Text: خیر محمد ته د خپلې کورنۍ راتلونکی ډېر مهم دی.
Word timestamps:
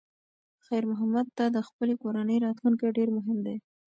خیر 0.65 0.83
محمد 0.91 1.27
ته 1.37 1.45
د 1.55 1.57
خپلې 1.67 1.93
کورنۍ 2.03 2.37
راتلونکی 2.45 2.95
ډېر 2.97 3.09
مهم 3.17 3.37
دی. 3.45 3.57